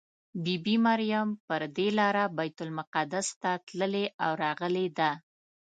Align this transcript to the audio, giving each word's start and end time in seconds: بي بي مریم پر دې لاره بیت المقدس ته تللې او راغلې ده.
بي 0.43 0.55
بي 0.65 0.75
مریم 0.85 1.29
پر 1.47 1.61
دې 1.77 1.87
لاره 1.99 2.23
بیت 2.37 2.57
المقدس 2.65 3.27
ته 3.41 3.51
تللې 3.67 4.05
او 4.23 4.31
راغلې 4.43 4.87
ده. 4.97 5.11